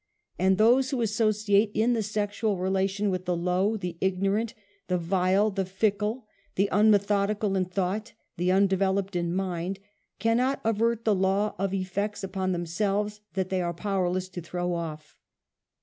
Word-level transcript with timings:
And 0.39 0.57
those 0.57 0.89
who 0.89 0.99
associate 1.03 1.69
in 1.75 1.93
the 1.93 2.01
sex 2.01 2.41
/ 2.41 2.41
ual 2.41 2.59
relation 2.59 3.11
with 3.11 3.25
the 3.25 3.35
low, 3.35 3.77
the 3.77 3.99
ignorant, 4.01 4.55
the 4.87 4.97
vile, 4.97 5.51
the 5.51 5.63
'\ 5.63 5.63
l£ckle, 5.81 6.23
the 6.55 6.67
mimethodical 6.71 7.55
in 7.55 7.65
thought, 7.65 8.13
the 8.35 8.51
undeveloped 8.51 9.15
in 9.15 9.31
mind, 9.35 9.77
cannot 10.17 10.59
avert 10.63 11.05
the 11.05 11.13
law 11.13 11.53
of 11.59 11.71
effects 11.71 12.23
upon 12.23 12.51
them 12.51 12.65
selves 12.65 13.21
that 13.35 13.49
they 13.49 13.61
are 13.61 13.75
powerless 13.75 14.27
to 14.29 14.41
throw 14.41 14.73
off. 14.73 15.19